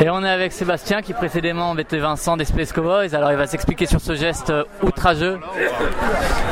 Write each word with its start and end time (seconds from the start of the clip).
Et 0.00 0.08
on 0.10 0.22
est 0.22 0.30
avec 0.30 0.52
Sébastien 0.52 1.02
qui 1.02 1.12
précédemment 1.12 1.76
était 1.76 1.98
Vincent 1.98 2.36
des 2.36 2.44
Space 2.44 2.72
Cowboys. 2.72 3.14
Alors 3.14 3.32
il 3.32 3.36
va 3.36 3.46
s'expliquer 3.46 3.86
sur 3.86 4.00
ce 4.00 4.14
geste 4.14 4.52
outrageux. 4.82 5.38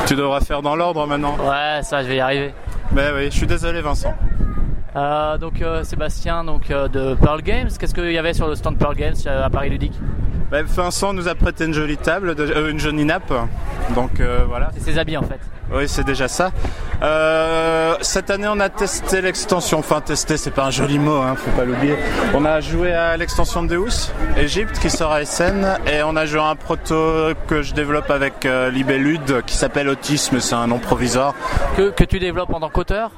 Tu 0.06 0.16
devras 0.16 0.40
faire 0.40 0.62
dans 0.62 0.74
l'ordre 0.74 1.06
maintenant. 1.06 1.36
Ouais, 1.38 1.80
ça 1.82 2.02
je 2.02 2.08
vais 2.08 2.16
y 2.16 2.20
arriver. 2.20 2.52
Mais 2.92 3.08
oui, 3.14 3.26
je 3.26 3.36
suis 3.36 3.46
désolé 3.46 3.80
Vincent. 3.82 4.14
Euh, 4.96 5.38
donc 5.38 5.62
euh, 5.62 5.84
Sébastien 5.84 6.42
donc 6.42 6.70
euh, 6.70 6.88
de 6.88 7.14
Pearl 7.14 7.42
Games, 7.42 7.68
qu'est-ce 7.78 7.94
qu'il 7.94 8.10
y 8.12 8.18
avait 8.18 8.32
sur 8.34 8.48
le 8.48 8.54
stand 8.56 8.78
Pearl 8.78 8.96
Games 8.96 9.14
à 9.26 9.48
Paris 9.50 9.70
Ludique? 9.70 9.94
Bah, 10.50 10.62
Vincent 10.62 11.12
nous 11.12 11.28
a 11.28 11.34
prêté 11.34 11.66
une 11.66 11.74
jolie 11.74 11.96
table, 11.98 12.34
de- 12.34 12.70
une 12.70 12.78
jolie 12.80 13.04
nappe. 13.04 13.32
Donc 13.94 14.20
euh, 14.20 14.44
voilà. 14.48 14.70
C'est 14.74 14.92
ses 14.92 14.98
habits 14.98 15.16
en 15.16 15.22
fait. 15.22 15.40
Oui, 15.72 15.88
c'est 15.88 16.04
déjà 16.04 16.28
ça. 16.28 16.52
Euh, 17.02 17.96
cette 18.00 18.30
année, 18.30 18.46
on 18.48 18.60
a 18.60 18.68
testé 18.68 19.20
l'extension. 19.20 19.80
Enfin, 19.80 20.00
testé, 20.00 20.36
c'est 20.36 20.52
pas 20.52 20.64
un 20.64 20.70
joli 20.70 20.98
mot, 20.98 21.16
hein, 21.16 21.34
faut 21.36 21.50
pas 21.50 21.64
l'oublier. 21.64 21.96
On 22.34 22.44
a 22.44 22.60
joué 22.60 22.92
à 22.92 23.16
l'extension 23.16 23.64
de 23.64 23.68
Deus, 23.68 24.12
Egypte, 24.36 24.78
qui 24.78 24.90
sort 24.90 25.12
à 25.12 25.24
SN, 25.24 25.66
et 25.86 26.02
on 26.04 26.14
a 26.14 26.24
joué 26.24 26.40
à 26.40 26.44
un 26.44 26.54
proto 26.54 27.34
que 27.48 27.62
je 27.62 27.74
développe 27.74 28.10
avec 28.10 28.46
euh, 28.46 28.70
Libellude, 28.70 29.42
qui 29.44 29.56
s'appelle 29.56 29.88
Autisme, 29.88 30.38
c'est 30.38 30.54
un 30.54 30.68
nom 30.68 30.78
provisoire. 30.78 31.34
Que, 31.76 31.90
que 31.90 32.04
tu 32.04 32.20
développes 32.20 32.54
en 32.54 32.60
tant 32.60 32.70
qu'auteur 32.70 33.10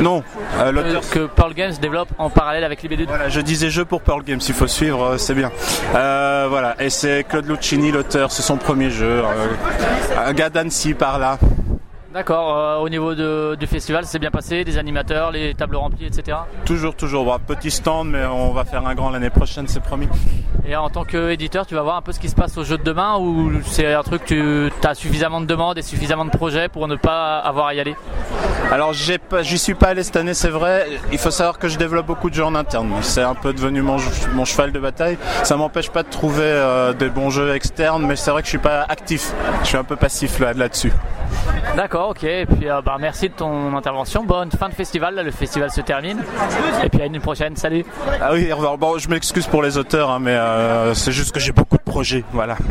Non, 0.00 0.22
euh, 0.60 0.70
l'auteur. 0.70 1.02
Que 1.10 1.26
Pearl 1.26 1.52
Games 1.52 1.74
développe 1.82 2.10
en 2.18 2.30
parallèle 2.30 2.64
avec 2.64 2.82
Libellude 2.82 3.08
Voilà, 3.08 3.28
je 3.28 3.40
disais 3.40 3.70
jeu 3.70 3.84
pour 3.84 4.02
Pearl 4.02 4.22
Games, 4.22 4.40
il 4.46 4.54
faut 4.54 4.68
suivre, 4.68 5.16
c'est 5.16 5.34
bien. 5.34 5.50
Voilà, 5.92 6.76
et 6.78 6.90
c'est 6.90 7.24
Claude 7.28 7.46
Lucchini, 7.48 7.90
l'auteur, 7.90 8.30
c'est 8.30 8.42
son 8.42 8.56
premier 8.56 8.90
jeu. 8.90 9.22
Euh, 10.10 10.28
un 10.28 10.32
gars 10.32 10.50
d'Annecy 10.50 10.94
par 10.94 11.18
là. 11.18 11.38
D'accord, 12.12 12.56
euh, 12.56 12.76
au 12.78 12.88
niveau 12.88 13.14
de- 13.14 13.54
du 13.60 13.66
festival, 13.66 14.04
c'est 14.06 14.18
bien 14.18 14.30
passé, 14.30 14.64
des 14.64 14.78
animateurs, 14.78 15.30
les 15.30 15.54
tables 15.54 15.76
remplies, 15.76 16.06
etc. 16.06 16.38
Toujours, 16.64 16.94
toujours. 16.96 17.24
Bon, 17.24 17.36
petit 17.46 17.70
stand, 17.70 18.08
mais 18.08 18.24
on 18.24 18.52
va 18.52 18.64
faire 18.64 18.86
un 18.86 18.94
grand 18.94 19.10
l'année 19.10 19.28
prochaine, 19.28 19.68
c'est 19.68 19.82
promis. 19.82 20.08
Et 20.66 20.74
en 20.74 20.88
tant 20.88 21.04
qu'éditeur, 21.04 21.66
tu 21.66 21.74
vas 21.74 21.82
voir 21.82 21.96
un 21.96 22.02
peu 22.02 22.12
ce 22.12 22.18
qui 22.18 22.30
se 22.30 22.34
passe 22.34 22.56
au 22.56 22.64
jeu 22.64 22.78
de 22.78 22.82
demain 22.82 23.18
ou 23.18 23.60
c'est 23.62 23.92
un 23.92 24.02
truc, 24.02 24.24
tu 24.24 24.70
as 24.84 24.94
suffisamment 24.94 25.40
de 25.42 25.46
demandes 25.46 25.76
et 25.78 25.82
suffisamment 25.82 26.24
de 26.24 26.30
projets 26.30 26.68
pour 26.68 26.88
ne 26.88 26.96
pas 26.96 27.38
avoir 27.40 27.66
à 27.66 27.74
y 27.74 27.80
aller? 27.80 27.94
Alors, 28.70 28.92
j'y 28.92 29.58
suis 29.58 29.74
pas 29.74 29.88
allé 29.88 30.02
cette 30.02 30.16
année, 30.16 30.34
c'est 30.34 30.48
vrai. 30.50 30.86
Il 31.10 31.18
faut 31.18 31.30
savoir 31.30 31.58
que 31.58 31.68
je 31.68 31.78
développe 31.78 32.06
beaucoup 32.06 32.28
de 32.28 32.34
jeux 32.34 32.44
en 32.44 32.54
interne. 32.54 32.90
C'est 33.00 33.22
un 33.22 33.34
peu 33.34 33.52
devenu 33.52 33.80
mon, 33.82 33.96
mon 34.34 34.44
cheval 34.44 34.72
de 34.72 34.78
bataille. 34.78 35.16
Ça 35.42 35.56
m'empêche 35.56 35.90
pas 35.90 36.02
de 36.02 36.08
trouver 36.10 36.42
euh, 36.44 36.92
des 36.92 37.08
bons 37.08 37.30
jeux 37.30 37.54
externes, 37.54 38.04
mais 38.06 38.16
c'est 38.16 38.30
vrai 38.30 38.42
que 38.42 38.46
je 38.46 38.50
suis 38.50 38.58
pas 38.58 38.82
actif. 38.88 39.32
Je 39.62 39.68
suis 39.68 39.76
un 39.78 39.84
peu 39.84 39.96
passif 39.96 40.38
là- 40.38 40.52
là-dessus. 40.52 40.92
D'accord, 41.76 42.10
ok. 42.10 42.24
Et 42.24 42.46
puis 42.46 42.68
euh, 42.68 42.82
bah, 42.82 42.96
merci 43.00 43.28
de 43.30 43.34
ton 43.34 43.74
intervention. 43.76 44.24
Bonne 44.24 44.50
fin 44.50 44.68
de 44.68 44.74
festival. 44.74 45.14
Là, 45.14 45.22
le 45.22 45.30
festival 45.30 45.70
se 45.70 45.80
termine. 45.80 46.22
Et 46.84 46.88
puis 46.90 47.00
à 47.00 47.06
une 47.06 47.20
prochaine. 47.20 47.56
Salut. 47.56 47.84
ah 48.20 48.30
oui, 48.32 48.52
au 48.52 48.56
revoir. 48.56 48.76
bon, 48.76 48.98
je 48.98 49.08
m'excuse 49.08 49.46
pour 49.46 49.62
les 49.62 49.78
auteurs, 49.78 50.10
hein, 50.10 50.18
mais 50.20 50.32
euh, 50.34 50.92
c'est 50.94 51.12
juste 51.12 51.32
que 51.32 51.40
j'ai 51.40 51.52
beaucoup 51.52 51.76
de 51.78 51.82
projets. 51.82 52.24
Voilà. 52.32 52.56